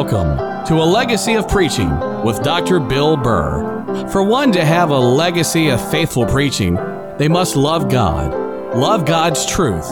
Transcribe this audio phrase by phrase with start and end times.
[0.00, 1.90] Welcome to a legacy of preaching
[2.24, 2.80] with Dr.
[2.80, 4.08] Bill Burr.
[4.10, 6.76] For one to have a legacy of faithful preaching,
[7.18, 8.32] they must love God,
[8.74, 9.86] love God's truth,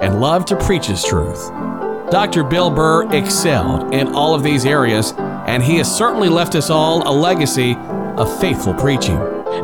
[0.00, 1.50] and love to preach His truth.
[2.10, 2.42] Dr.
[2.42, 7.06] Bill Burr excelled in all of these areas, and he has certainly left us all
[7.06, 7.74] a legacy
[8.16, 9.18] of faithful preaching.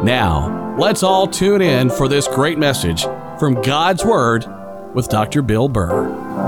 [0.05, 3.05] Now, let's all tune in for this great message
[3.39, 4.45] from God's Word
[4.93, 5.41] with Dr.
[5.41, 6.46] Bill Burr.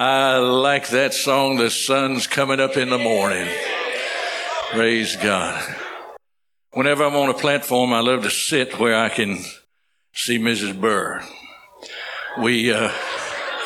[0.00, 3.48] I like that song, The Sun's Coming Up in the Morning.
[4.70, 5.60] Praise God.
[6.70, 9.40] Whenever I'm on a platform, I love to sit where I can
[10.12, 10.80] see Mrs.
[10.80, 11.20] Burr.
[12.40, 12.92] We, uh,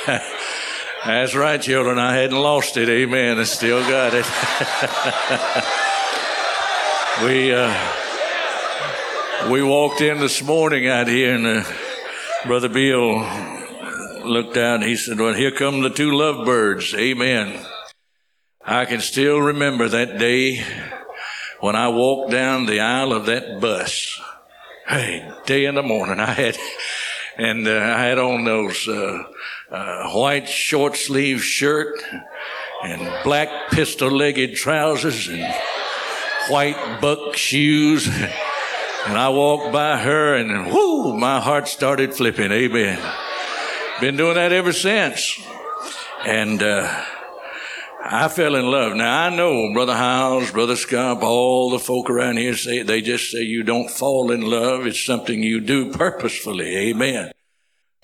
[1.04, 1.98] that's right, children.
[1.98, 2.88] I hadn't lost it.
[2.88, 3.38] Amen.
[3.38, 4.24] I still got it.
[7.26, 11.62] we, uh, we walked in this morning out here and uh,
[12.46, 13.61] Brother Bill
[14.24, 16.94] looked out he said, Well, here come the two lovebirds.
[16.94, 17.64] Amen.
[18.64, 20.64] I can still remember that day
[21.60, 24.20] when I walked down the aisle of that bus.
[24.86, 26.56] Hey, day in the morning, I had,
[27.36, 29.22] and uh, I had on those uh,
[29.70, 32.02] uh, white short sleeve shirt
[32.82, 35.54] and black pistol legged trousers and
[36.48, 38.06] white buck shoes.
[38.06, 42.52] And I walked by her and whoo, my heart started flipping.
[42.52, 43.00] Amen.
[44.02, 45.40] Been doing that ever since.
[46.26, 47.04] And uh,
[48.04, 48.96] I fell in love.
[48.96, 53.30] Now I know Brother Hyles, Brother Scott, all the folk around here say they just
[53.30, 54.88] say you don't fall in love.
[54.88, 56.90] It's something you do purposefully.
[56.90, 57.30] Amen.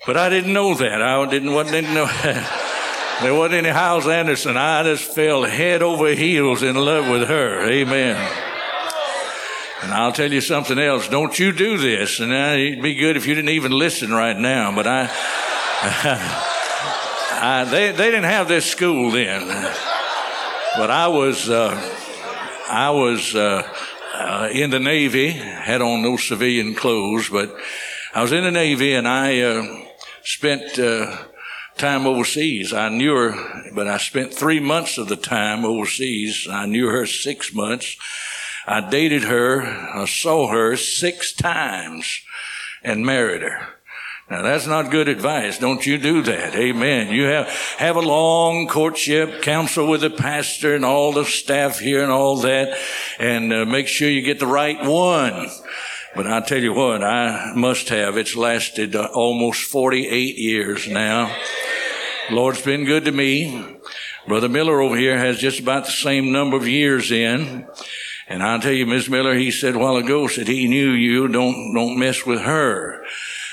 [0.05, 1.01] But I didn't know that.
[1.01, 2.05] I didn't, didn't know.
[3.21, 4.55] there wasn't any Hyles Anderson.
[4.55, 7.69] I just fell head over heels in love with her.
[7.69, 8.15] Amen.
[9.81, 11.09] And I'll tell you something else.
[11.09, 12.21] Don't you do this.
[12.21, 14.73] And it'd be good if you didn't even listen right now.
[14.73, 15.09] But I,
[15.81, 19.47] I, they, they didn't have this school then,
[20.75, 21.71] but I was, uh,
[22.69, 23.65] I was uh,
[24.13, 27.55] uh, in the Navy, had on no civilian clothes, but
[28.13, 29.85] I was in the Navy and I uh,
[30.21, 31.15] spent uh,
[31.77, 32.73] time overseas.
[32.73, 36.45] I knew her, but I spent three months of the time overseas.
[36.51, 37.95] I knew her six months.
[38.67, 42.19] I dated her, I saw her six times
[42.83, 43.78] and married her.
[44.29, 45.57] Now that's not good advice.
[45.57, 46.55] Don't you do that.
[46.55, 47.07] Amen.
[47.11, 47.47] You have,
[47.77, 52.37] have a long courtship, counsel with the pastor and all the staff here and all
[52.41, 52.77] that,
[53.17, 55.49] and uh, make sure you get the right one.
[56.15, 58.17] But I tell you what, I must have.
[58.17, 61.35] It's lasted uh, almost 48 years now.
[62.29, 63.77] Lord's been good to me.
[64.27, 67.67] Brother Miller over here has just about the same number of years in.
[68.27, 71.27] And I'll tell you, Miss Miller, he said a while ago, said he knew you,
[71.27, 73.03] don't, don't mess with her.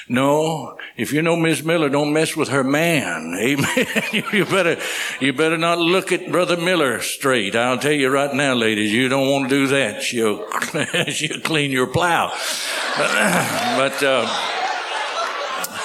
[0.08, 3.34] No, if you know Miss Miller, don't mess with her man.
[3.40, 4.24] Amen.
[4.32, 4.76] you better,
[5.20, 7.56] you better not look at Brother Miller straight.
[7.56, 10.02] I'll tell you right now, ladies, you don't want to do that.
[10.02, 10.46] She'll,
[11.08, 12.28] she'll clean your plow.
[12.96, 14.26] but, uh,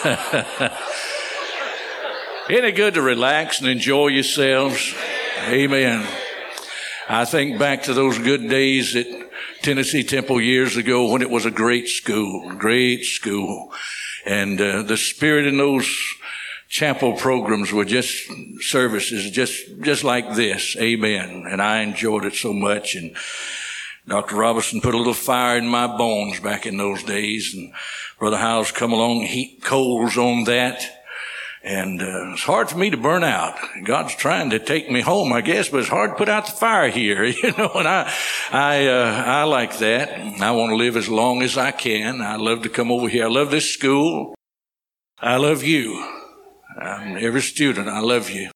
[2.50, 4.94] isn't it good to relax and enjoy yourselves?
[5.48, 6.08] Amen.
[7.10, 9.08] I think back to those good days at
[9.64, 13.74] Tennessee Temple years ago when it was a great school, great school.
[14.26, 15.90] And uh, the spirit in those
[16.68, 20.76] chapel programs were just services just just like this.
[20.78, 21.46] Amen.
[21.50, 22.96] And I enjoyed it so much.
[22.96, 23.16] And
[24.08, 24.36] Dr.
[24.36, 27.54] Roberson put a little fire in my bones back in those days.
[27.54, 27.74] And
[28.20, 31.01] Brother Hyles come along, heat coals on that.
[31.64, 33.56] And uh, it's hard for me to burn out.
[33.84, 36.54] God's trying to take me home, I guess, but it's hard to put out the
[36.54, 37.72] fire here, you know.
[37.76, 38.12] And I,
[38.52, 40.10] I, uh, I like that.
[40.42, 42.22] I want to live as long as I can.
[42.22, 43.26] I love to come over here.
[43.26, 44.34] I love this school.
[45.20, 46.04] I love you.
[46.78, 47.88] I'm every student.
[47.88, 48.50] I love you,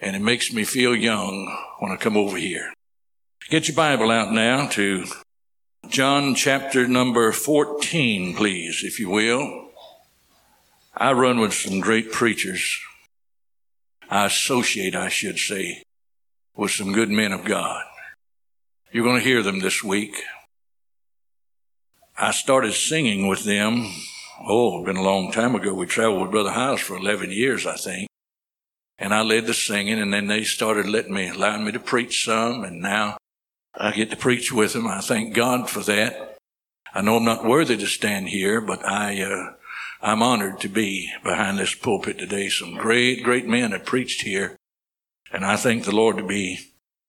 [0.00, 2.72] and it makes me feel young when I come over here.
[3.48, 5.06] Get your Bible out now to
[5.88, 9.69] John chapter number 14, please, if you will.
[10.94, 12.80] I run with some great preachers.
[14.10, 15.84] I associate, I should say,
[16.56, 17.84] with some good men of God.
[18.92, 20.14] You're going to hear them this week.
[22.18, 23.86] I started singing with them.
[24.46, 25.72] Oh, it's been a long time ago.
[25.72, 28.08] We traveled with Brother Hyles for 11 years, I think.
[28.98, 32.24] And I led the singing, and then they started letting me, allowing me to preach
[32.24, 33.16] some, and now
[33.74, 34.86] I get to preach with them.
[34.86, 36.36] I thank God for that.
[36.92, 39.52] I know I'm not worthy to stand here, but I, uh,
[40.02, 42.48] I'm honored to be behind this pulpit today.
[42.48, 44.56] Some great, great men have preached here,
[45.30, 46.58] and I thank the Lord to be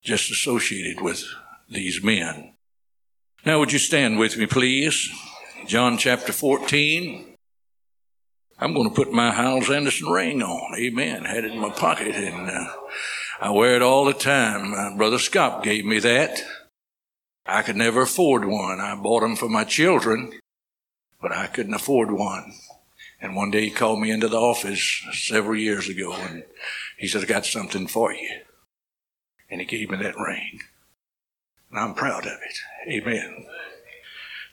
[0.03, 1.23] just associated with
[1.69, 2.53] these men.
[3.45, 5.09] Now, would you stand with me, please?
[5.65, 7.35] John chapter 14.
[8.59, 10.77] I'm going to put my Hyles Anderson ring on.
[10.77, 11.23] Amen.
[11.23, 12.73] Had it in my pocket, and uh,
[13.39, 14.71] I wear it all the time.
[14.71, 16.43] My brother Scott gave me that.
[17.45, 18.81] I could never afford one.
[18.81, 20.33] I bought them for my children,
[21.21, 22.53] but I couldn't afford one.
[23.21, 26.43] And one day he called me into the office several years ago and
[26.97, 28.41] he said, I got something for you.
[29.49, 30.61] And he gave me that ring.
[31.69, 32.59] And I'm proud of it.
[32.91, 33.45] Amen.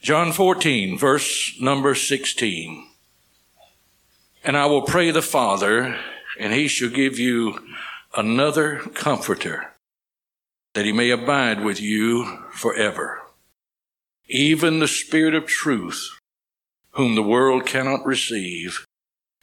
[0.01, 2.87] John 14, verse number 16.
[4.43, 5.97] And I will pray the Father,
[6.39, 7.59] and he shall give you
[8.15, 9.73] another comforter,
[10.73, 13.21] that he may abide with you forever.
[14.27, 16.18] Even the Spirit of truth,
[16.91, 18.85] whom the world cannot receive,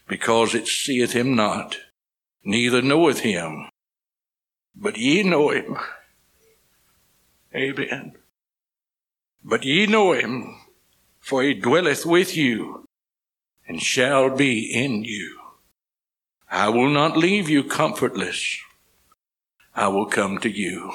[0.08, 1.78] because it seeth him not,
[2.44, 3.69] neither knoweth him.
[4.75, 5.76] But ye know him.
[7.54, 8.16] Amen.
[9.43, 10.56] But ye know him,
[11.20, 12.84] for he dwelleth with you,
[13.66, 15.38] and shall be in you.
[16.50, 18.58] I will not leave you comfortless.
[19.75, 20.93] I will come to you.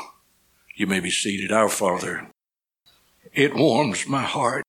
[0.75, 2.29] You may be seated, our Father.
[3.33, 4.63] It warms my heart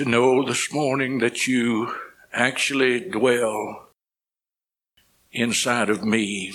[0.00, 1.94] to know this morning that you
[2.32, 3.90] actually dwell
[5.30, 6.54] inside of me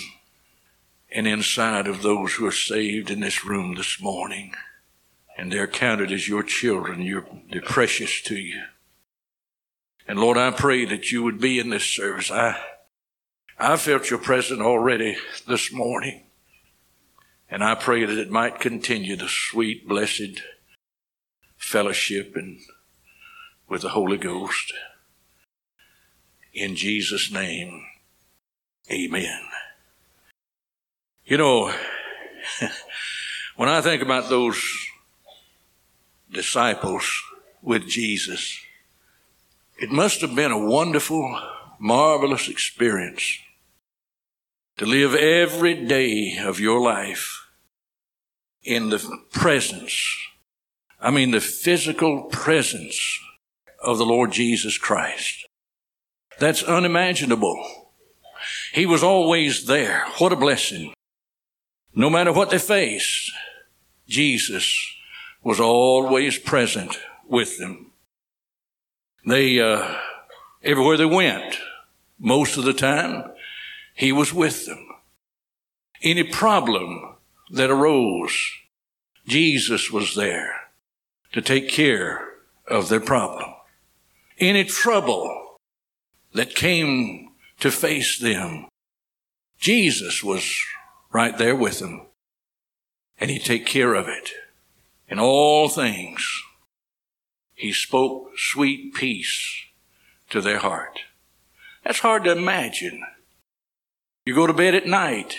[1.12, 4.52] and inside of those who are saved in this room this morning.
[5.38, 7.02] And they're counted as your children.
[7.02, 8.62] You're, they're precious to you.
[10.08, 12.32] And Lord, I pray that you would be in this service.
[12.32, 12.58] I,
[13.60, 16.24] I felt your presence already this morning.
[17.48, 20.42] And I pray that it might continue the sweet, blessed
[21.56, 22.58] fellowship and
[23.68, 24.72] with the Holy Ghost.
[26.52, 27.84] In Jesus' name,
[28.90, 29.40] amen.
[31.24, 31.72] You know,
[33.56, 34.62] when I think about those
[36.30, 37.22] disciples
[37.62, 38.60] with Jesus,
[39.78, 41.38] it must have been a wonderful,
[41.78, 43.38] marvelous experience
[44.76, 47.46] to live every day of your life
[48.62, 48.98] in the
[49.32, 50.16] presence,
[51.00, 53.20] I mean, the physical presence
[53.86, 55.46] of the Lord Jesus Christ.
[56.38, 57.64] That's unimaginable.
[58.72, 60.04] He was always there.
[60.18, 60.92] What a blessing.
[61.94, 63.32] No matter what they faced,
[64.06, 64.76] Jesus
[65.42, 67.92] was always present with them.
[69.24, 69.94] They, uh,
[70.62, 71.56] everywhere they went,
[72.18, 73.30] most of the time,
[73.94, 74.86] he was with them.
[76.02, 77.16] Any problem
[77.50, 78.36] that arose,
[79.26, 80.68] Jesus was there
[81.32, 82.28] to take care
[82.68, 83.55] of their problem.
[84.38, 85.58] Any trouble
[86.34, 87.30] that came
[87.60, 88.68] to face them,
[89.58, 90.62] Jesus was
[91.12, 92.02] right there with them.
[93.18, 94.30] And he'd take care of it.
[95.08, 96.42] In all things,
[97.54, 99.64] he spoke sweet peace
[100.28, 101.00] to their heart.
[101.82, 103.02] That's hard to imagine.
[104.26, 105.36] You go to bed at night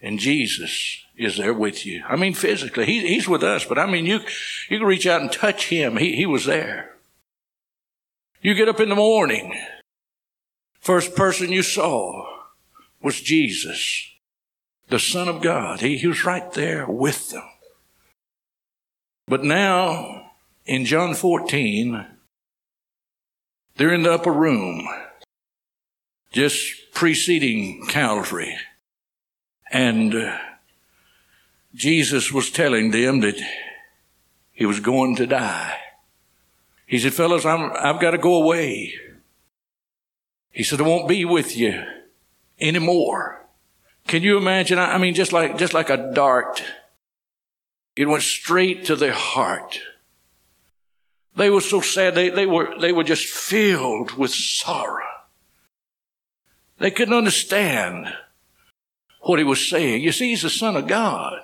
[0.00, 2.02] and Jesus is there with you.
[2.08, 4.20] I mean, physically, he, he's with us, but I mean, you,
[4.68, 5.98] you can reach out and touch him.
[5.98, 6.91] He, he was there.
[8.42, 9.54] You get up in the morning.
[10.80, 12.26] First person you saw
[13.00, 14.10] was Jesus,
[14.88, 15.78] the Son of God.
[15.80, 17.44] He, he was right there with them.
[19.28, 20.32] But now,
[20.66, 22.04] in John 14,
[23.76, 24.88] they're in the upper room,
[26.32, 28.56] just preceding Calvary.
[29.70, 30.36] And uh,
[31.76, 33.40] Jesus was telling them that
[34.50, 35.78] he was going to die.
[36.92, 38.92] He said, fellas, I'm, I've got to go away.
[40.50, 41.82] He said, I won't be with you
[42.60, 43.46] anymore.
[44.06, 44.78] Can you imagine?
[44.78, 46.62] I mean, just like, just like a dart.
[47.96, 49.80] It went straight to their heart.
[51.34, 52.14] They were so sad.
[52.14, 55.06] They, they were, they were just filled with sorrow.
[56.76, 58.12] They couldn't understand
[59.22, 60.02] what he was saying.
[60.02, 61.40] You see, he's the son of God.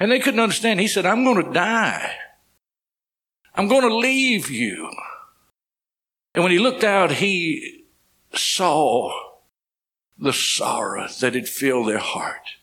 [0.00, 0.80] And they couldn't understand.
[0.80, 2.16] He said, I'm going to die.
[3.56, 4.90] I'm going to leave you.
[6.34, 7.84] And when he looked out, he
[8.34, 9.10] saw
[10.18, 12.56] the sorrow that had filled their heart.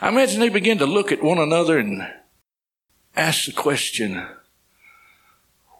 [0.00, 2.06] I imagine they began to look at one another and
[3.14, 4.26] ask the question,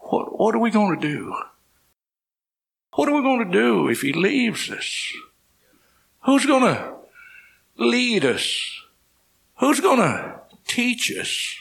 [0.01, 1.35] what, what are we going to do?
[2.95, 5.13] What are we going to do if he leaves us?
[6.23, 6.95] Who's going to
[7.77, 8.81] lead us?
[9.59, 11.55] Who's going to teach us?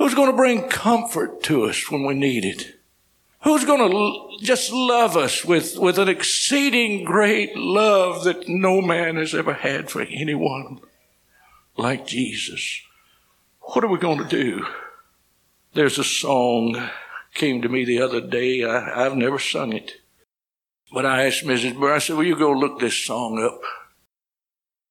[0.00, 2.80] Who's going to bring comfort to us when we need it?
[3.42, 8.80] Who's going to l- just love us with, with an exceeding great love that no
[8.80, 10.80] man has ever had for anyone
[11.76, 12.80] like Jesus?
[13.60, 14.64] What are we going to do?
[15.74, 16.88] There's a song
[17.34, 18.64] came to me the other day.
[18.64, 19.96] I, I've never sung it.
[20.94, 21.78] But I asked Mrs.
[21.78, 23.60] Burr, I said, Will you go look this song up?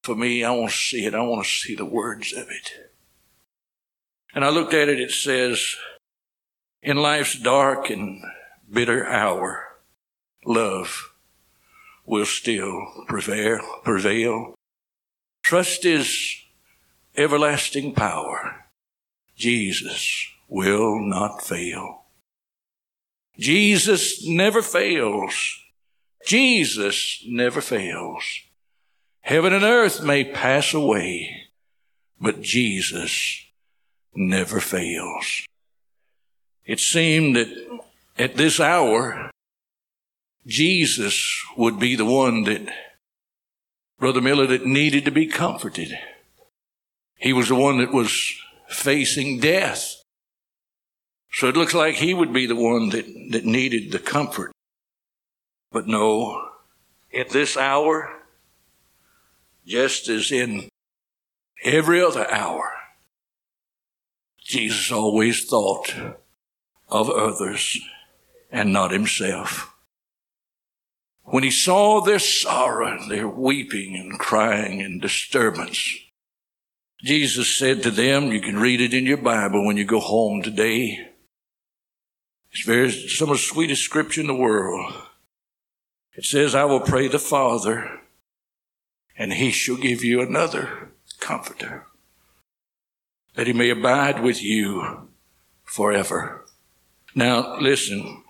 [0.03, 0.43] for me.
[0.43, 1.13] I want to see it.
[1.13, 2.88] I want to see the words of it.
[4.39, 5.01] And I looked at it.
[5.01, 5.75] It says,
[6.81, 8.23] in life's dark and
[8.71, 9.65] bitter hour,
[10.45, 11.11] love
[12.05, 14.55] will still prevail, prevail.
[15.43, 16.37] Trust is
[17.17, 18.63] everlasting power.
[19.35, 22.03] Jesus will not fail.
[23.37, 25.59] Jesus never fails.
[26.25, 28.23] Jesus never fails.
[29.19, 31.29] Heaven and earth may pass away,
[32.21, 33.47] but Jesus
[34.15, 35.45] never fails.
[36.65, 37.81] It seemed that
[38.17, 39.31] at this hour,
[40.45, 42.67] Jesus would be the one that,
[43.97, 45.97] Brother Miller, that needed to be comforted.
[47.17, 48.35] He was the one that was
[48.67, 49.95] facing death.
[51.31, 54.51] So it looks like he would be the one that, that needed the comfort.
[55.71, 56.49] But no,
[57.13, 58.09] at this hour,
[59.65, 60.69] just as in
[61.63, 62.73] every other hour,
[64.49, 65.93] Jesus always thought
[66.87, 67.79] of others
[68.51, 69.75] and not himself.
[71.21, 75.95] When he saw their sorrow, their weeping and crying and disturbance,
[77.03, 80.41] Jesus said to them, you can read it in your Bible when you go home
[80.41, 81.11] today.
[82.51, 84.95] It's very, some of the sweetest scripture in the world.
[86.13, 88.01] It says, I will pray the Father,
[89.15, 90.89] and he shall give you another
[91.19, 91.85] comforter,
[93.35, 95.09] that he may abide with you
[95.63, 96.45] forever.
[97.15, 98.23] Now, listen.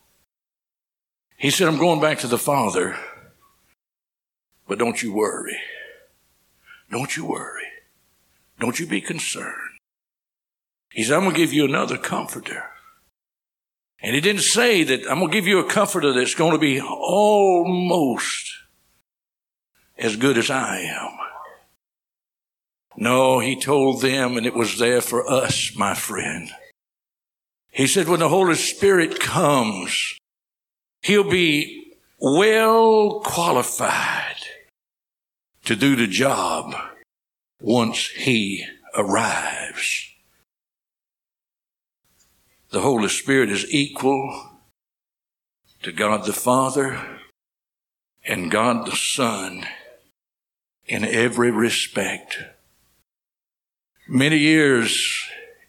[1.37, 2.97] He said, I'm going back to the Father,
[4.67, 5.57] but don't you worry.
[6.91, 7.63] Don't you worry.
[8.59, 9.79] Don't you be concerned.
[10.91, 12.63] He said, I'm going to give you another comforter.
[14.01, 16.57] And he didn't say that I'm going to give you a comforter that's going to
[16.57, 18.53] be almost
[19.97, 21.28] as good as I am.
[23.01, 26.49] No, he told them, and it was there for us, my friend.
[27.69, 30.17] He said, when the Holy Spirit comes,
[31.01, 34.35] he'll be well qualified
[35.63, 36.75] to do the job
[37.61, 40.11] once he arrives.
[42.71, 44.59] The Holy Spirit is equal
[45.83, 46.99] to God the Father
[48.25, 49.65] and God the Son
[50.85, 52.39] in every respect.
[54.11, 55.23] Many years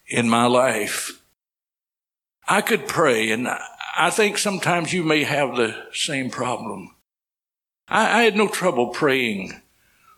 [0.07, 1.21] in my life,
[2.47, 3.47] I could pray, and
[3.95, 6.95] I think sometimes you may have the same problem.
[7.87, 9.61] I, I had no trouble praying,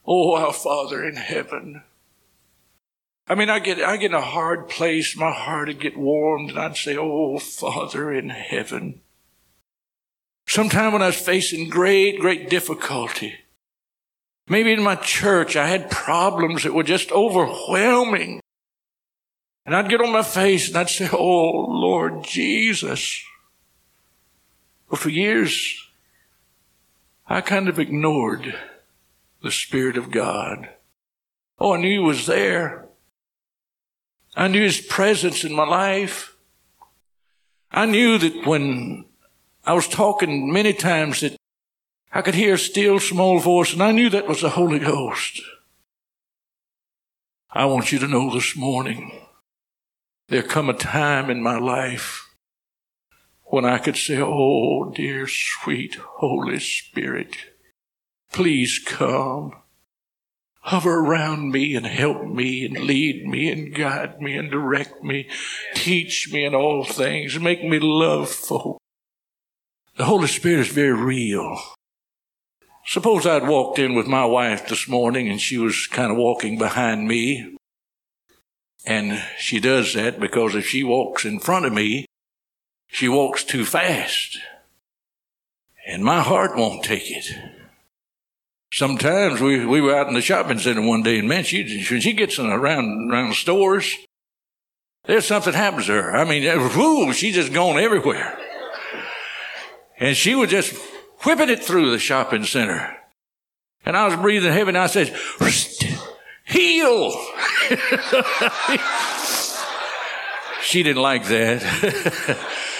[0.05, 1.83] Oh, our Father in heaven
[3.27, 6.51] I mean, I get, I get in a hard place, my heart would get warmed,
[6.51, 9.01] and I'd say, Oh, Father in heaven.
[10.47, 13.35] Sometime when I was facing great, great difficulty,
[14.47, 18.41] maybe in my church, I had problems that were just overwhelming.
[19.65, 23.23] And I'd get on my face and I'd say, Oh, Lord Jesus.
[24.89, 25.79] But for years,
[27.27, 28.55] I kind of ignored
[29.41, 30.69] the Spirit of God.
[31.59, 32.85] Oh, I knew He was there.
[34.35, 36.35] I knew His presence in my life.
[37.71, 39.05] I knew that when
[39.65, 41.37] I was talking many times that
[42.15, 45.41] I could hear a still small voice, and I knew that was the Holy Ghost.
[47.49, 49.19] I want you to know this morning
[50.27, 52.35] there come a time in my life
[53.45, 57.35] when I could say, Oh, dear, sweet Holy Spirit,
[58.31, 59.53] please come
[60.61, 65.27] hover around me and help me and lead me and guide me and direct me,
[65.73, 68.77] teach me in all things, make me love folk.
[69.97, 71.59] The Holy Spirit is very real.
[72.85, 76.57] Suppose I'd walked in with my wife this morning and she was kind of walking
[76.57, 77.57] behind me.
[78.85, 82.05] And she does that because if she walks in front of me,
[82.87, 84.37] she walks too fast.
[85.87, 87.25] And my heart won't take it.
[88.71, 92.01] Sometimes we, we were out in the shopping center one day, and man, she, when
[92.01, 93.95] she gets in around, around stores,
[95.05, 96.15] there's something happens to her.
[96.15, 96.43] I mean,
[96.75, 98.37] whoo, she's just going everywhere.
[99.99, 100.73] And she was just
[101.23, 102.97] whipping it through the shopping center.
[103.85, 105.13] And I was breathing heavy, and I said,
[106.45, 107.11] heal.
[110.61, 112.37] she didn't like that.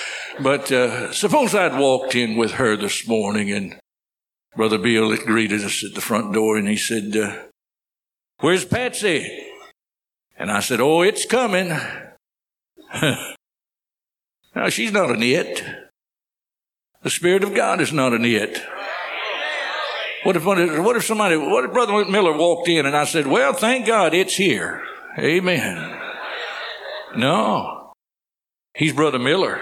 [0.40, 3.80] but uh, suppose I'd walked in with her this morning and
[4.56, 7.36] Brother Bill greeted us at the front door and he said, uh,
[8.40, 9.28] Where's Patsy?
[10.38, 11.70] And I said, Oh, it's coming.
[13.02, 15.64] now, she's not an it.
[17.04, 18.62] The Spirit of God is not an it.
[20.24, 20.58] What if, what
[20.96, 24.36] if, somebody, what if Brother Miller walked in and I said, well, thank God it's
[24.36, 24.82] here.
[25.20, 26.00] Amen.
[27.18, 27.94] No.
[28.74, 29.60] He's Brother Miller.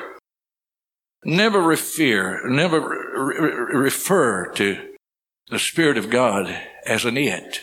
[1.26, 4.78] Never refer, never re- refer to
[5.50, 6.56] the Spirit of God
[6.86, 7.62] as an it.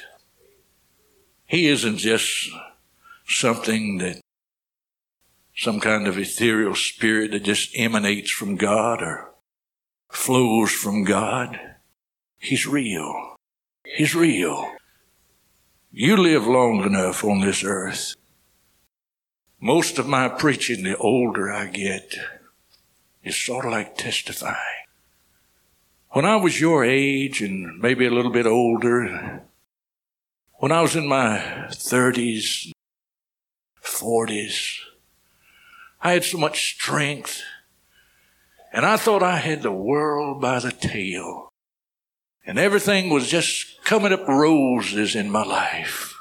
[1.46, 2.50] He isn't just
[3.26, 4.20] something that
[5.56, 9.27] some kind of ethereal spirit that just emanates from God or
[10.10, 11.58] flows from God.
[12.38, 13.36] He's real.
[13.84, 14.72] He's real.
[15.90, 18.14] You live long enough on this earth.
[19.60, 22.14] Most of my preaching, the older I get,
[23.24, 24.56] is sort of like testifying.
[26.10, 29.42] When I was your age and maybe a little bit older,
[30.54, 32.70] when I was in my 30s,
[33.82, 34.78] 40s,
[36.00, 37.42] I had so much strength,
[38.72, 41.52] and I thought I had the world by the tail,
[42.46, 46.14] and everything was just coming up roses in my life.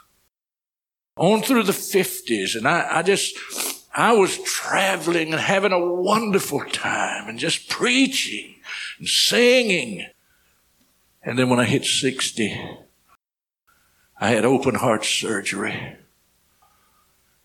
[1.17, 3.35] On through the 50s, and I, I just,
[3.93, 8.55] I was traveling and having a wonderful time and just preaching
[8.99, 10.05] and singing.
[11.23, 12.69] And then when I hit 60,
[14.19, 15.95] I had open heart surgery.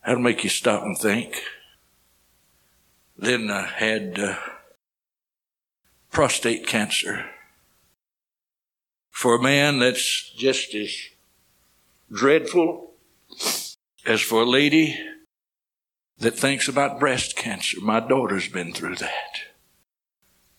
[0.04, 1.42] That'll make you stop and think.
[3.16, 4.36] Then I had uh,
[6.12, 7.24] prostate cancer.
[9.10, 10.94] For a man, that's just as
[12.12, 12.92] dreadful
[14.06, 14.98] as for a lady
[16.18, 17.78] that thinks about breast cancer.
[17.80, 19.40] My daughter's been through that.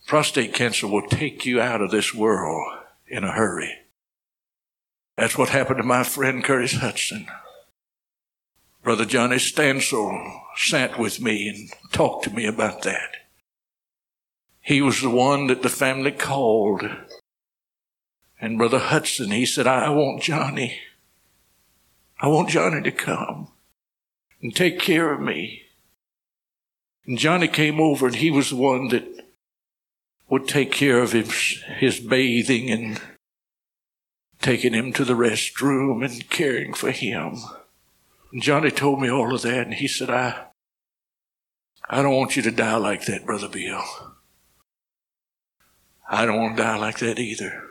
[0.07, 3.73] Prostate cancer will take you out of this world in a hurry.
[5.15, 7.27] That's what happened to my friend Curtis Hutson.
[8.83, 13.22] Brother Johnny Stansel sat with me and talked to me about that.
[14.63, 16.89] He was the one that the family called.
[18.39, 20.79] And Brother Hutson, he said, I want Johnny.
[22.21, 23.49] I want Johnny to come
[24.41, 25.63] and take care of me.
[27.05, 29.05] And Johnny came over and he was the one that
[30.29, 33.01] would take care of his, his bathing and
[34.41, 37.35] taking him to the restroom and caring for him.
[38.31, 40.45] And Johnny told me all of that, and he said, I,
[41.89, 44.12] I don't want you to die like that, Brother Bill.
[46.13, 47.63] I don't want to die like that either.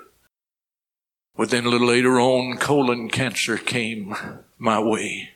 [1.37, 4.17] But then a little later on, colon cancer came
[4.59, 5.31] my way.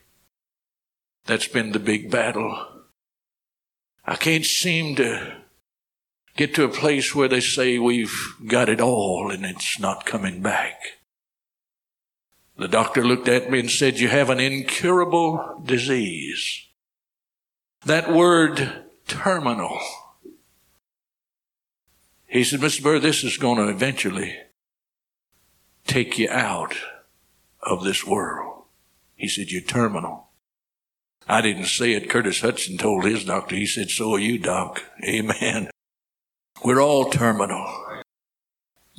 [1.25, 2.67] That's been the big battle.
[4.05, 5.37] I can't seem to
[6.37, 10.43] get to a place where they say we've got it all and it's not coming
[10.43, 10.75] back.
[12.59, 16.67] The doctor looked at me and said, You have an incurable disease.
[17.85, 19.79] That word, terminal.
[22.37, 22.83] He said, Mr.
[22.83, 24.37] Burr, this is going to eventually
[25.87, 26.77] take you out
[27.63, 28.65] of this world.
[29.15, 30.29] He said, You're terminal.
[31.27, 32.11] I didn't say it.
[32.11, 33.57] Curtis Hutson told his doctor.
[33.57, 34.83] He said, So are you, Doc.
[35.09, 35.71] Amen.
[36.63, 38.03] We're all terminal.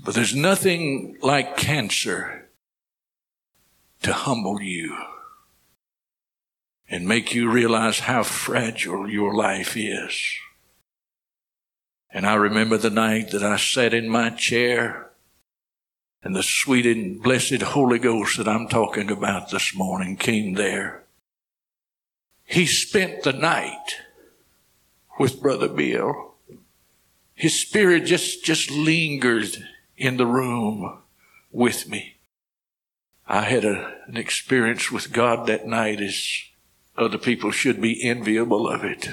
[0.03, 2.49] But there's nothing like cancer
[4.01, 4.97] to humble you
[6.89, 10.39] and make you realize how fragile your life is.
[12.09, 15.11] And I remember the night that I sat in my chair
[16.23, 21.03] and the sweet and blessed Holy Ghost that I'm talking about this morning came there.
[22.43, 24.01] He spent the night
[25.19, 26.35] with Brother Bill.
[27.35, 29.57] His spirit just, just lingered
[29.95, 30.99] in the room
[31.51, 32.15] with me.
[33.27, 36.43] I had a, an experience with God that night as
[36.97, 39.09] other people should be enviable of it.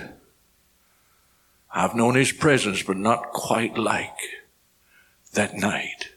[1.76, 4.16] I've known His presence, but not quite like
[5.32, 6.10] that night.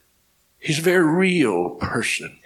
[0.60, 2.40] He's a very real person.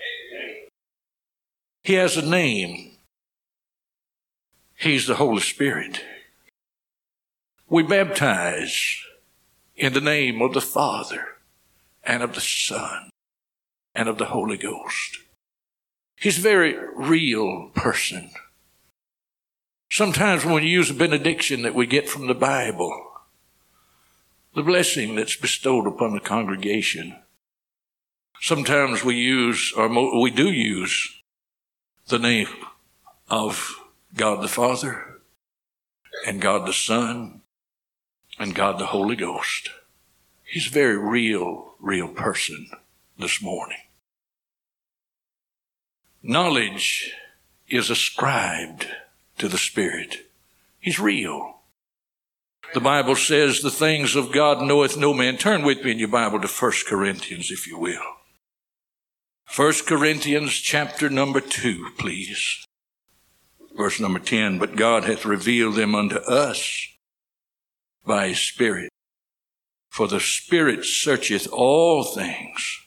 [1.83, 2.93] He has a name.
[4.75, 6.01] He's the Holy Spirit.
[7.67, 8.97] We baptize
[9.75, 11.25] in the name of the Father
[12.03, 13.09] and of the Son
[13.93, 15.17] and of the Holy Ghost.
[16.15, 18.31] He's a very real person.
[19.91, 23.11] Sometimes when we use a benediction that we get from the Bible,
[24.55, 27.17] the blessing that's bestowed upon the congregation,
[28.39, 29.89] sometimes we use, or
[30.21, 31.21] we do use,
[32.07, 32.47] the name
[33.29, 33.75] of
[34.15, 35.19] God the Father
[36.25, 37.41] and God the Son
[38.39, 39.71] and God the Holy Ghost.
[40.45, 42.69] He's a very real, real person
[43.19, 43.79] this morning.
[46.23, 47.13] Knowledge
[47.67, 48.87] is ascribed
[49.41, 50.17] to the Spirit.
[50.79, 51.61] He's real.
[52.75, 55.37] The Bible says the things of God knoweth no man.
[55.37, 58.03] Turn with me in your Bible to 1 Corinthians, if you will.
[59.55, 62.63] 1 Corinthians chapter number 2, please.
[63.75, 66.87] Verse number 10, but God hath revealed them unto us
[68.05, 68.91] by his Spirit.
[69.89, 72.79] For the Spirit searcheth all things,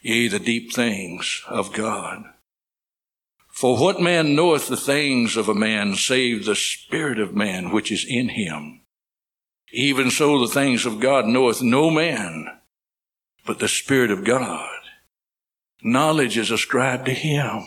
[0.00, 2.24] yea, the deep things of God.
[3.56, 7.90] For what man knoweth the things of a man save the Spirit of man which
[7.90, 8.82] is in him?
[9.72, 12.48] Even so the things of God knoweth no man,
[13.46, 14.68] but the Spirit of God.
[15.82, 17.64] Knowledge is ascribed to him.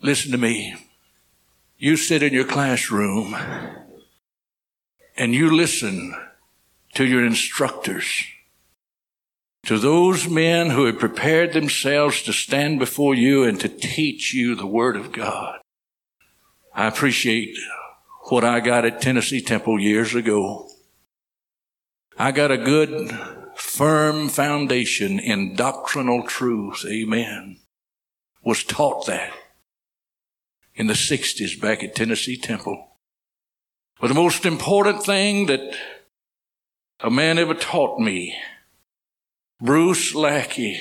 [0.00, 0.76] Listen to me.
[1.76, 3.36] You sit in your classroom
[5.14, 6.14] and you listen
[6.94, 8.24] to your instructors,
[9.64, 14.54] to those men who had prepared themselves to stand before you and to teach you
[14.54, 15.60] the Word of God.
[16.74, 17.56] I appreciate
[18.30, 20.68] what I got at Tennessee Temple years ago.
[22.18, 23.16] I got a good,
[23.54, 26.84] firm foundation in doctrinal truth.
[26.86, 27.58] Amen.
[28.44, 29.32] Was taught that
[30.74, 32.88] in the 60s back at Tennessee Temple.
[34.00, 35.76] But the most important thing that
[37.00, 38.36] a man ever taught me,
[39.62, 40.80] Bruce Lackey,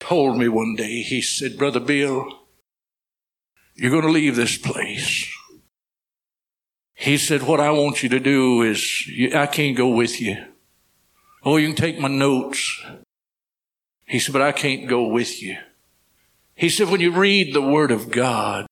[0.00, 2.26] told me one day, he said, Brother Bill,
[3.74, 5.30] you're going to leave this place.
[6.94, 10.42] He said, What I want you to do is, I can't go with you.
[11.44, 12.82] Oh, you can take my notes.
[14.06, 15.58] He said, But I can't go with you.
[16.54, 18.66] He said, When you read the Word of God,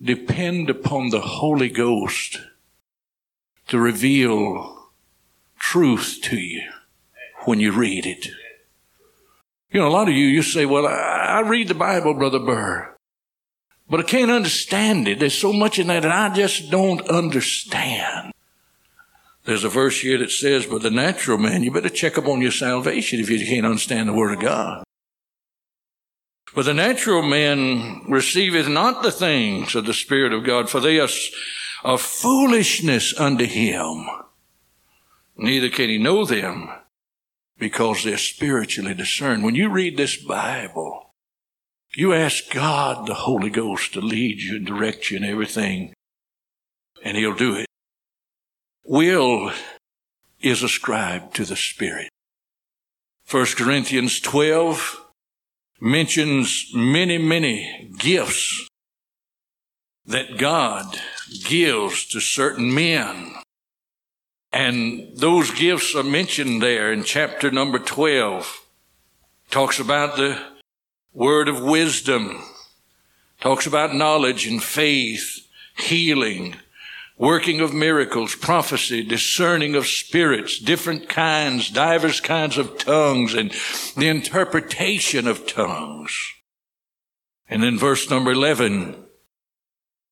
[0.00, 2.40] depend upon the Holy Ghost
[3.68, 4.88] to reveal
[5.58, 6.70] truth to you
[7.46, 8.26] when you read it.
[9.70, 12.94] You know, a lot of you, you say, well, I, read the Bible, Brother Burr,
[13.88, 15.18] but I can't understand it.
[15.18, 18.32] There's so much in that that I just don't understand.
[19.44, 22.40] There's a verse here that says, but the natural man, you better check up on
[22.40, 24.84] your salvation if you can't understand the Word of God.
[26.54, 31.00] But the natural man receiveth not the things of the Spirit of God, for they
[31.00, 31.08] are,
[31.82, 34.06] are foolishness unto him
[35.36, 36.70] neither can he know them
[37.58, 39.44] because they're spiritually discerned.
[39.44, 41.10] When you read this Bible,
[41.94, 45.94] you ask God, the Holy Ghost, to lead you and direct you in everything,
[47.02, 47.66] and he'll do it.
[48.84, 49.52] Will
[50.40, 52.08] is ascribed to the Spirit.
[53.30, 55.00] 1 Corinthians 12
[55.80, 58.68] mentions many, many gifts
[60.04, 60.98] that God
[61.44, 63.34] gives to certain men.
[64.54, 68.64] And those gifts are mentioned there in chapter number 12.
[69.50, 70.40] Talks about the
[71.12, 72.40] word of wisdom,
[73.40, 76.54] talks about knowledge and faith, healing,
[77.18, 83.50] working of miracles, prophecy, discerning of spirits, different kinds, divers kinds of tongues, and
[83.96, 86.16] the interpretation of tongues.
[87.48, 89.04] And then verse number 11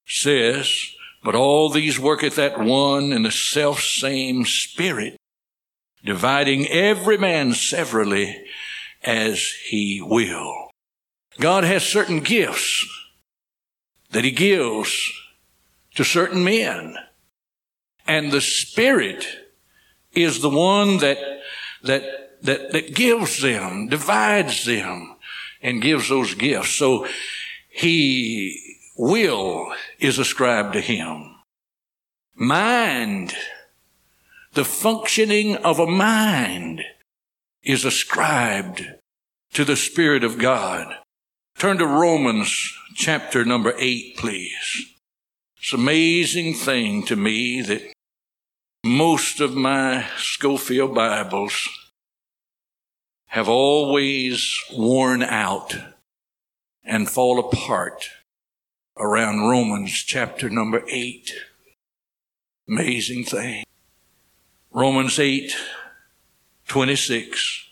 [0.05, 5.17] says, but all these worketh at that one and the self same Spirit,
[6.05, 8.45] dividing every man severally
[9.03, 10.71] as he will.
[11.39, 12.87] God has certain gifts
[14.11, 15.11] that he gives
[15.95, 16.97] to certain men.
[18.07, 19.25] And the Spirit
[20.13, 21.19] is the one that,
[21.83, 22.03] that,
[22.43, 25.17] that, that gives them, divides them,
[25.63, 26.71] and gives those gifts.
[26.71, 27.07] So
[27.71, 28.72] he
[29.03, 31.35] will is ascribed to him.
[32.37, 33.35] Mind,
[34.53, 36.83] the functioning of a mind
[37.65, 38.87] is ascribed
[39.55, 40.95] to the Spirit of God.
[41.59, 44.87] Turn to Romans chapter number eight, please.
[45.57, 47.83] It's an amazing thing to me that
[48.85, 51.69] most of my Scofield Bibles
[53.27, 55.77] have always worn out
[56.85, 58.09] and fall apart
[58.97, 61.33] around Romans chapter number 8.
[62.69, 63.65] Amazing thing.
[64.71, 65.55] Romans 8,
[66.69, 67.69] 26.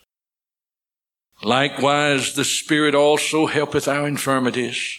[1.42, 4.98] Likewise, the Spirit also helpeth our infirmities.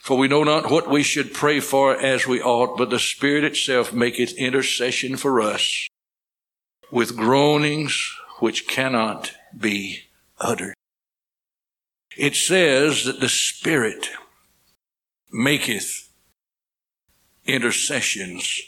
[0.00, 3.44] For we know not what we should pray for as we ought, but the Spirit
[3.44, 5.86] itself maketh intercession for us
[6.90, 10.04] with groanings which cannot be
[10.40, 10.74] uttered.
[12.16, 14.08] It says that the Spirit
[15.30, 16.08] maketh
[17.44, 18.60] intercessions.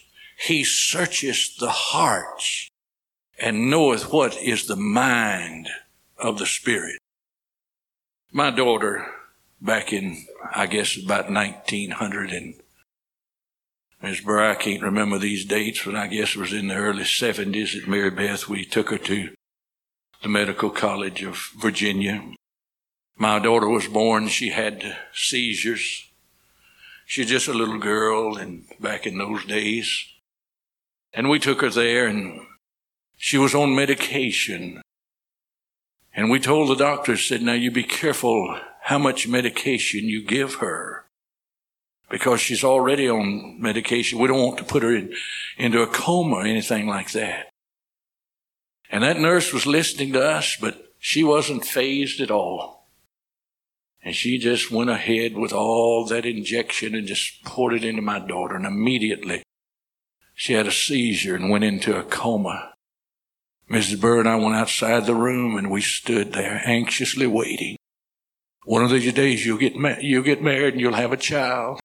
[0.46, 2.68] He searcheth the hearts
[3.38, 5.68] and knoweth what is the mind
[6.18, 6.98] of the Spirit.
[8.32, 9.06] My daughter,
[9.60, 12.54] back in, I guess, about 1900 and
[14.02, 14.22] Ms.
[14.22, 17.76] Burr, I can't remember these dates, but I guess it was in the early 70s
[17.76, 18.48] at Mary Beth.
[18.48, 19.30] We took her to
[20.22, 22.22] the Medical College of Virginia.
[23.16, 26.09] My daughter was born, she had seizures.
[27.10, 30.06] She's just a little girl and back in those days.
[31.12, 32.46] And we took her there and
[33.16, 34.80] she was on medication.
[36.14, 40.54] And we told the doctor, said, now you be careful how much medication you give
[40.60, 41.06] her.
[42.08, 44.20] Because she's already on medication.
[44.20, 45.12] We don't want to put her in,
[45.58, 47.48] into a coma or anything like that.
[48.88, 52.79] And that nurse was listening to us, but she wasn't phased at all.
[54.02, 58.18] And she just went ahead with all that injection and just poured it into my
[58.18, 58.56] daughter.
[58.56, 59.42] And immediately
[60.34, 62.72] she had a seizure and went into a coma.
[63.70, 64.00] Mrs.
[64.00, 67.76] Burr and I went outside the room and we stood there anxiously waiting.
[68.64, 71.78] One of these days you'll get, ma- you'll get married and you'll have a child.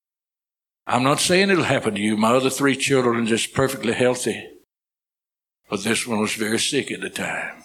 [0.87, 2.15] I'm not saying it'll happen to you.
[2.15, 4.47] My other three children are just perfectly healthy.
[5.69, 7.64] But this one was very sick at the time.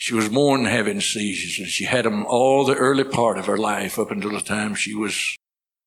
[0.00, 3.58] She was born having seizures, and she had them all the early part of her
[3.58, 5.36] life up until the time she was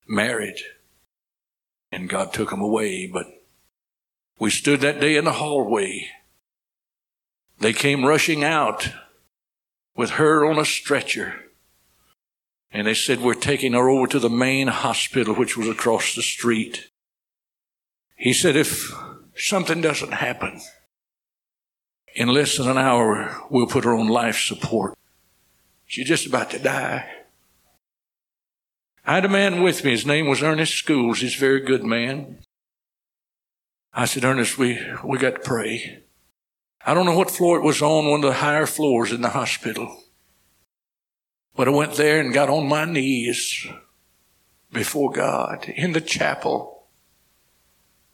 [0.06, 0.54] married.
[1.90, 3.08] And God took them away.
[3.12, 3.26] But
[4.38, 6.10] we stood that day in the hallway.
[7.58, 8.88] They came rushing out
[9.96, 11.34] with her on a stretcher.
[12.70, 16.22] And they said, We're taking her over to the main hospital, which was across the
[16.22, 16.88] street.
[18.14, 18.92] He said, If
[19.34, 20.60] something doesn't happen,
[22.14, 24.96] in less than an hour, we'll put her on life support.
[25.86, 27.08] She's just about to die.
[29.04, 29.90] I had a man with me.
[29.90, 31.20] His name was Ernest Schools.
[31.20, 32.38] He's a very good man.
[33.92, 36.02] I said, Ernest, we, we got to pray.
[36.86, 39.30] I don't know what floor it was on, one of the higher floors in the
[39.30, 40.02] hospital.
[41.54, 43.66] But I went there and got on my knees
[44.72, 46.86] before God in the chapel.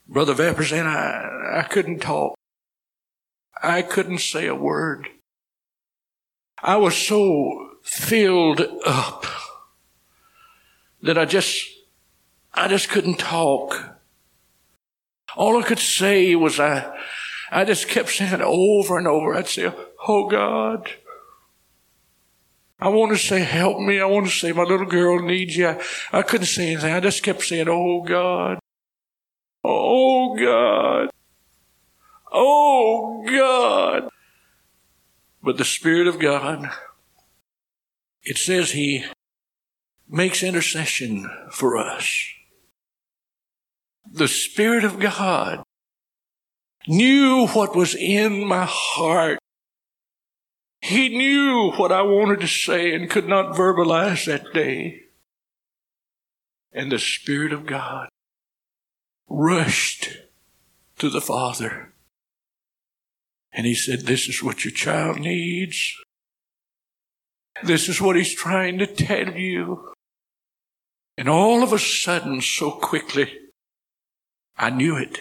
[0.07, 2.37] Brother Vapors and I, I couldn't talk.
[3.63, 5.09] I couldn't say a word.
[6.63, 9.25] I was so filled up
[11.03, 11.69] that I just,
[12.55, 13.97] I just couldn't talk.
[15.37, 16.95] All I could say was I,
[17.51, 19.35] I just kept saying over and over.
[19.35, 19.73] I'd say,
[20.07, 20.91] Oh God.
[22.81, 24.01] I want to say, help me.
[24.01, 25.69] I want to say, my little girl needs you.
[25.69, 26.95] I, I couldn't say anything.
[26.95, 28.59] I just kept saying, oh God.
[29.63, 31.11] Oh God.
[32.33, 34.11] Oh God.
[35.43, 36.71] But the Spirit of God,
[38.23, 39.05] it says He
[40.09, 42.27] makes intercession for us.
[44.13, 45.63] The Spirit of God
[46.87, 49.39] knew what was in my heart.
[50.83, 55.03] He knew what I wanted to say and could not verbalize that day.
[56.73, 58.09] And the Spirit of God
[59.29, 60.09] rushed
[60.99, 61.90] to the Father.
[63.53, 65.95] And he said, This is what your child needs.
[67.63, 69.93] This is what he's trying to tell you.
[71.19, 73.31] And all of a sudden, so quickly,
[74.57, 75.19] I knew it.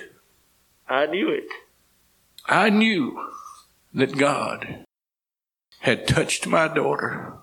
[0.88, 1.50] I knew it.
[2.46, 3.20] I knew
[3.94, 4.86] that God
[5.82, 7.34] had touched my daughter.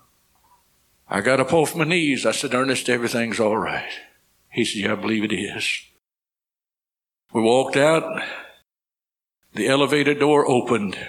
[1.09, 2.25] I got up off my knees.
[2.25, 3.91] I said, Ernest, everything's all right.
[4.49, 5.81] He said, Yeah, I believe it is.
[7.33, 8.23] We walked out.
[9.57, 10.99] The elevator door opened,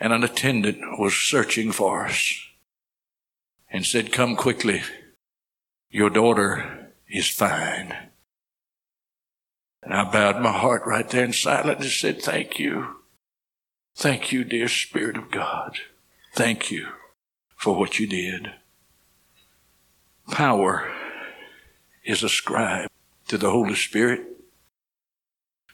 [0.00, 2.40] and an attendant was searching for us
[3.70, 4.80] and said, Come quickly.
[5.90, 7.94] Your daughter is fine.
[9.82, 12.96] And I bowed my heart right there in silence and said, Thank you.
[13.94, 15.76] Thank you, dear Spirit of God.
[16.34, 16.88] Thank you
[17.54, 18.52] for what you did.
[20.30, 20.90] Power
[22.02, 22.88] is ascribed
[23.26, 24.37] to the Holy Spirit.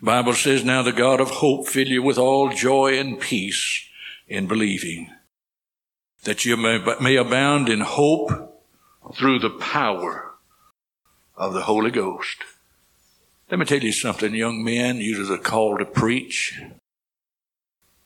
[0.05, 3.89] Bible says, now the God of hope fill you with all joy and peace
[4.29, 5.11] in believing,
[6.25, 8.31] that you may, may abound in hope
[9.15, 10.33] through the power
[11.37, 12.37] of the Holy Ghost.
[13.51, 16.61] Let me tell you something, young men, you are the call to preach.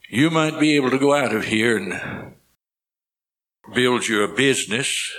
[0.08, 2.34] You might be able to go out of here and
[3.74, 5.12] build your business.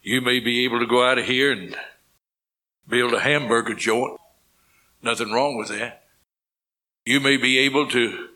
[0.00, 1.76] You may be able to go out of here and
[2.88, 4.18] build a hamburger joint.
[5.02, 6.04] Nothing wrong with that.
[7.04, 8.28] You may be able to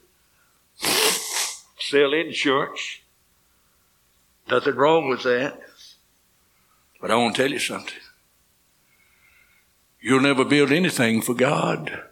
[1.78, 2.98] sell insurance.
[4.50, 5.60] Nothing wrong with that.
[7.00, 7.94] But I want to tell you something.
[10.00, 12.02] You'll never build anything for God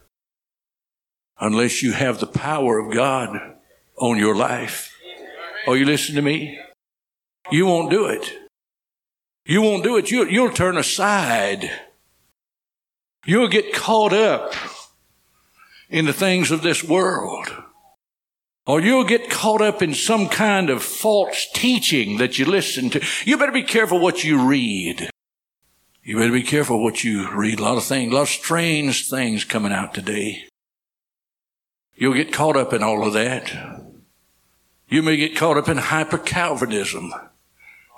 [1.39, 3.55] unless you have the power of God
[3.97, 4.93] on your life.
[5.67, 6.59] Oh, you listen to me?
[7.51, 8.33] You won't do it.
[9.45, 10.11] You won't do it.
[10.11, 11.69] You'll, you'll turn aside.
[13.25, 14.53] You'll get caught up
[15.89, 17.47] in the things of this world.
[18.67, 23.05] Or you'll get caught up in some kind of false teaching that you listen to.
[23.23, 25.09] You better be careful what you read.
[26.03, 27.59] You better be careful what you read.
[27.59, 30.45] A lot of things, a lot of strange things coming out today.
[31.95, 33.51] You'll get caught up in all of that.
[34.87, 37.13] You may get caught up in hyper Calvinism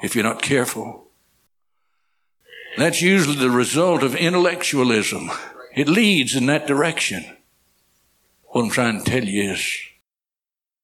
[0.01, 1.06] if you're not careful.
[2.77, 5.31] That's usually the result of intellectualism.
[5.75, 7.25] It leads in that direction.
[8.49, 9.77] What I'm trying to tell you is,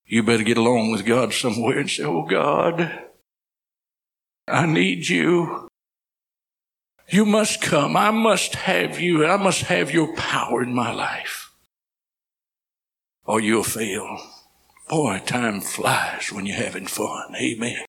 [0.04, 3.04] you better get along with God somewhere and say, Oh God,
[4.48, 5.68] I need you.
[7.08, 7.96] You must come.
[7.96, 9.24] I must have you.
[9.24, 11.52] I must have your power in my life.
[13.24, 14.18] Or you'll fail.
[14.88, 17.34] Boy, time flies when you're having fun.
[17.36, 17.84] Amen.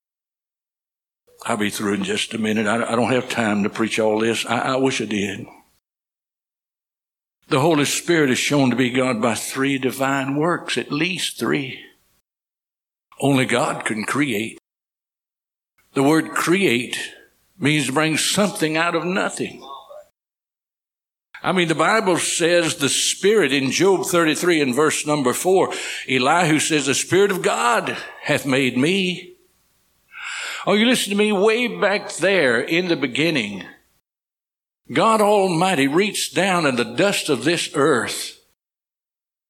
[1.46, 2.66] I'll be through in just a minute.
[2.66, 4.46] I, don't have time to preach all this.
[4.48, 5.46] I, I wish I did.
[7.50, 11.80] The Holy Spirit is shown to be God by three divine works, at least three.
[13.22, 14.58] Only God can create.
[15.94, 17.14] The word create
[17.60, 19.64] means to bring something out of nothing.
[21.44, 25.72] I mean, the Bible says the Spirit in Job 33 and verse number 4,
[26.10, 29.35] Elihu says, The Spirit of God hath made me.
[30.68, 33.64] Oh, you listen to me way back there in the beginning.
[34.92, 38.40] God Almighty reached down in the dust of this earth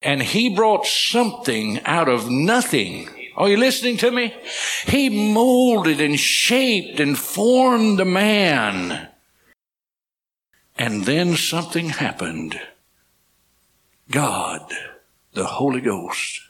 [0.02, 3.10] and He brought something out of nothing.
[3.38, 4.34] Are you listening to me?
[4.86, 9.10] He molded and shaped and formed a man.
[10.78, 12.60] And then something happened.
[14.12, 14.70] God,
[15.34, 16.42] the Holy Ghost.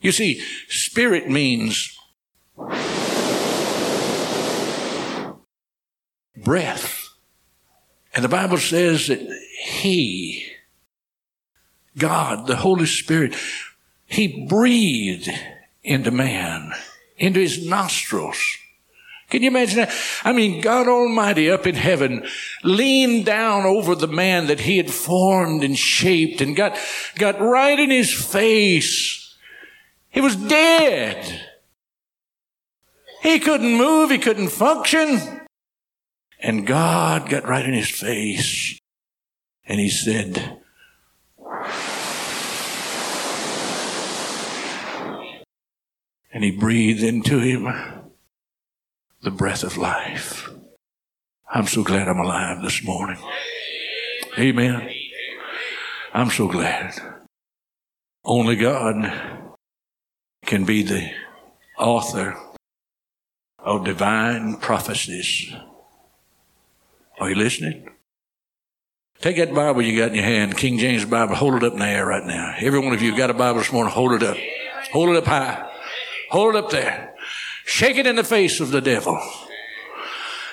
[0.00, 1.96] You see, spirit means
[6.36, 7.08] breath.
[8.14, 9.20] And the Bible says that
[9.64, 10.44] He,
[11.98, 13.34] God, the Holy Spirit,
[14.06, 15.30] He breathed
[15.84, 16.72] into man,
[17.18, 18.42] into his nostrils.
[19.30, 19.94] Can you imagine that?
[20.24, 22.26] I mean, God Almighty up in heaven
[22.62, 26.78] leaned down over the man that he had formed and shaped and got,
[27.16, 29.36] got right in his face.
[30.10, 31.40] He was dead.
[33.22, 34.10] He couldn't move.
[34.10, 35.43] He couldn't function.
[36.44, 38.78] And God got right in his face
[39.64, 40.60] and he said,
[46.30, 47.64] and he breathed into him
[49.22, 50.50] the breath of life.
[51.48, 53.16] I'm so glad I'm alive this morning.
[54.38, 54.90] Amen.
[56.12, 56.92] I'm so glad.
[58.22, 59.10] Only God
[60.44, 61.10] can be the
[61.78, 62.36] author
[63.58, 65.50] of divine prophecies.
[67.18, 67.88] Are you listening?
[69.20, 71.78] Take that Bible you got in your hand, King James Bible, hold it up in
[71.78, 72.54] the air right now.
[72.58, 74.36] Every one of you got a Bible this morning, hold it up.
[74.92, 75.70] Hold it up high.
[76.30, 77.14] Hold it up there.
[77.64, 79.18] Shake it in the face of the devil.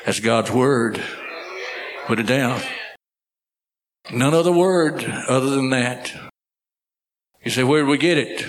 [0.06, 1.04] That's God's word.
[2.06, 2.62] Put it down.
[4.12, 6.13] None other word other than that.
[7.43, 8.45] You say, where did we get it?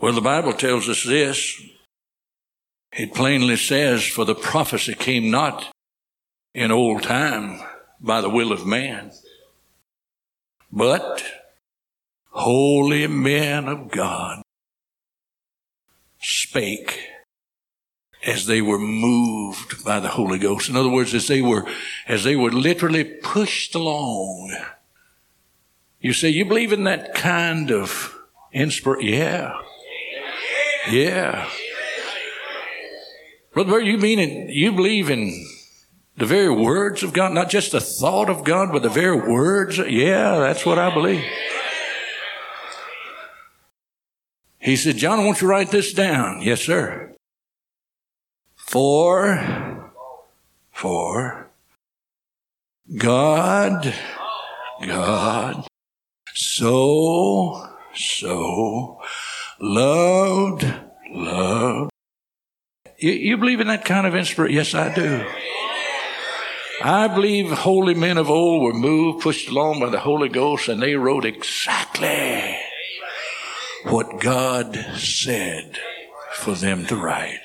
[0.00, 1.60] Well, the Bible tells us this.
[2.92, 5.70] It plainly says, for the prophecy came not
[6.54, 7.60] in old time
[8.00, 9.12] by the will of man,
[10.72, 11.24] but
[12.30, 14.42] holy men of God
[16.20, 17.00] spake
[18.26, 20.68] as they were moved by the Holy Ghost.
[20.68, 21.66] In other words, as they were,
[22.06, 24.54] as they were literally pushed along.
[26.00, 28.18] You say, you believe in that kind of
[28.52, 29.14] inspiration?
[29.14, 29.54] Yeah.
[30.90, 31.48] Yeah.
[33.52, 35.46] Brother, you mean in, you believe in
[36.20, 39.78] the very words of God, not just the thought of God, but the very words?
[39.78, 41.24] Yeah, that's what I believe.
[44.58, 46.42] He said, John, I want you write this down.
[46.42, 47.14] Yes, sir.
[48.54, 49.90] For,
[50.70, 51.50] for
[52.94, 53.94] God,
[54.86, 55.66] God,
[56.34, 59.00] so, so
[59.58, 60.70] loved,
[61.10, 61.90] loved.
[62.98, 64.54] You, you believe in that kind of inspiration?
[64.54, 65.24] Yes, I do.
[66.82, 70.82] I believe holy men of old were moved, pushed along by the Holy Ghost, and
[70.82, 72.56] they wrote exactly
[73.84, 75.78] what God said
[76.32, 77.40] for them to write.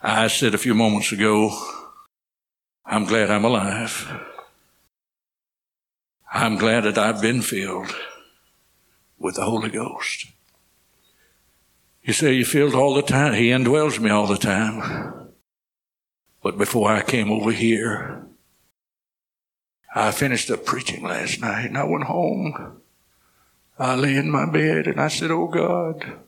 [0.00, 1.56] I said a few moments ago,
[2.84, 4.10] I'm glad I'm alive.
[6.32, 7.94] I'm glad that I've been filled
[9.18, 10.26] with the Holy Ghost.
[12.02, 13.34] You say you filled all the time.
[13.34, 15.30] He indwells me all the time.
[16.42, 18.26] But before I came over here,
[19.94, 22.82] I finished up preaching last night and I went home
[23.78, 26.20] I lay in my bed and I said, Oh God,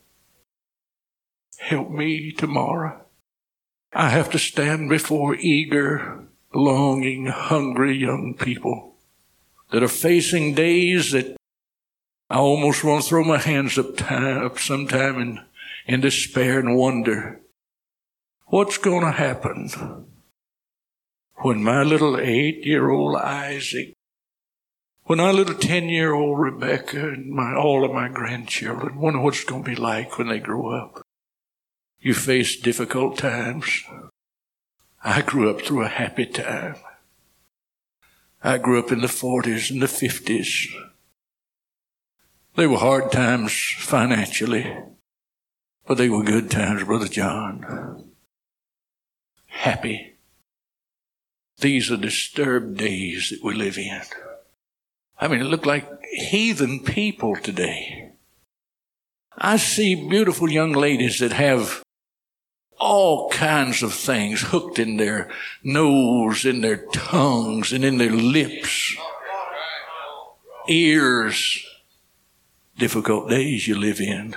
[1.59, 3.01] help me tomorrow.
[3.93, 8.97] I have to stand before eager, longing, hungry young people
[9.71, 11.37] that are facing days that
[12.31, 15.41] I almost want to throw my hands up, time, up sometime in,
[15.87, 17.41] in despair and wonder
[18.47, 19.69] what's going to happen
[21.45, 23.93] when my little eight year old Isaac,
[25.03, 29.35] when our little 10 year old Rebecca and my, all of my grandchildren, wonder what
[29.35, 31.03] it's going to be like when they grow up.
[32.01, 33.83] You face difficult times.
[35.05, 36.77] I grew up through a happy time.
[38.43, 40.69] I grew up in the 40s and the 50s.
[42.57, 44.79] They were hard times financially,
[45.87, 48.15] but they were good times, Brother John.
[49.49, 50.14] Happy.
[51.65, 54.03] These are disturbed days that we live in.
[55.19, 58.11] I mean, it look like heathen people today.
[59.39, 61.83] I see beautiful young ladies that have
[62.79, 65.31] all kinds of things hooked in their
[65.63, 68.95] nose, in their tongues, and in their lips,
[70.69, 71.65] ears.
[72.77, 74.37] Difficult days you live in.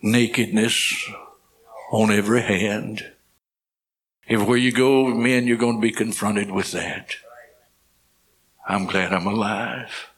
[0.00, 1.10] Nakedness
[1.92, 3.12] on every hand.
[4.30, 7.16] Everywhere you go, men, you're going to be confronted with that.
[8.64, 10.10] I'm glad I'm alive.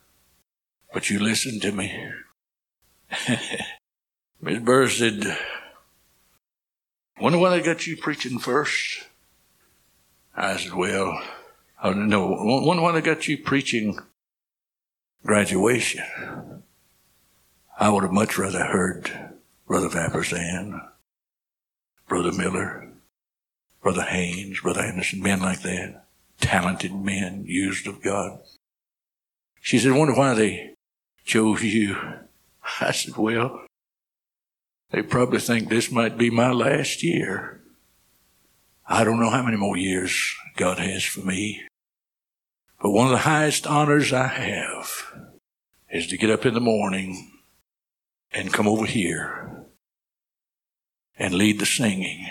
[0.92, 2.10] But you listen to me.
[4.42, 5.38] Miss Burr said,
[7.22, 9.06] Wonder why they got you preaching first?
[10.36, 11.18] I said, Well,
[11.82, 12.36] I don't know.
[12.38, 13.98] Wonder why they got you preaching
[15.24, 16.04] graduation.
[17.78, 19.32] I would have much rather heard
[19.66, 20.86] Brother Vapperzan,
[22.06, 22.91] Brother Miller,
[23.82, 26.04] Brother Haynes, Brother Anderson, men like that,
[26.40, 28.38] talented men used of God.
[29.60, 30.74] She said, wonder why they
[31.24, 31.96] chose you.
[32.80, 33.66] I said, well,
[34.90, 37.60] they probably think this might be my last year.
[38.86, 41.62] I don't know how many more years God has for me.
[42.80, 44.90] But one of the highest honors I have
[45.90, 47.32] is to get up in the morning
[48.32, 49.64] and come over here
[51.18, 52.26] and lead the singing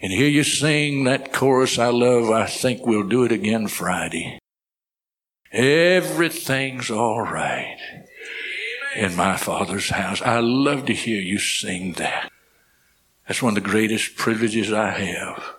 [0.00, 2.30] and hear you sing that chorus I love.
[2.30, 4.38] I think we'll do it again Friday.
[5.52, 7.78] Everything's all right
[8.96, 10.22] in my Father's house.
[10.22, 12.30] I love to hear you sing that.
[13.26, 15.56] That's one of the greatest privileges I have.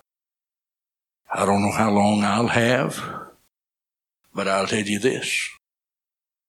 [1.32, 3.02] I don't know how long I'll have,
[4.34, 5.50] but I'll tell you this.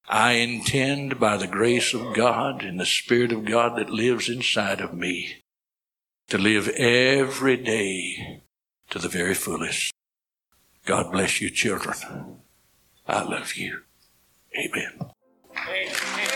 [0.09, 4.80] I intend by the grace of God and the Spirit of God that lives inside
[4.80, 5.41] of me
[6.28, 8.42] to live every day
[8.90, 9.92] to the very fullest.
[10.84, 11.96] God bless you, children.
[13.06, 13.82] I love you.
[14.56, 15.10] Amen.
[15.56, 16.32] Amen.